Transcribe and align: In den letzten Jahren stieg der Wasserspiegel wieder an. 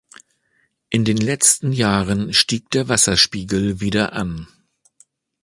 In 0.89 1.05
den 1.05 1.17
letzten 1.17 1.71
Jahren 1.73 2.33
stieg 2.33 2.71
der 2.71 2.89
Wasserspiegel 2.89 3.81
wieder 3.81 4.13
an. 4.13 4.47